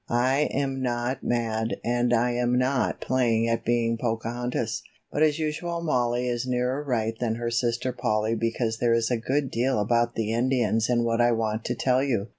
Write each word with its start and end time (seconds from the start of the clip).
"I 0.09 0.49
am 0.51 0.81
not 0.81 1.21
mad 1.23 1.75
and 1.83 2.11
I 2.11 2.31
am 2.31 2.57
not 2.57 3.01
playing 3.01 3.47
at 3.47 3.63
being 3.63 3.99
Pocahontas, 4.01 4.81
but 5.11 5.21
as 5.21 5.37
usual 5.37 5.83
Mollie 5.83 6.27
is 6.27 6.47
nearer 6.47 6.83
right 6.83 7.13
than 7.19 7.35
her 7.35 7.51
sister 7.51 7.93
Polly 7.93 8.33
because 8.33 8.77
there 8.79 8.93
is 8.95 9.11
a 9.11 9.17
good 9.21 9.51
deal 9.51 9.79
about 9.79 10.15
the 10.15 10.33
Indians 10.33 10.89
in 10.89 11.03
what 11.03 11.21
I 11.21 11.31
want 11.33 11.65
to 11.65 11.75
tell 11.75 12.01
you." 12.03 12.29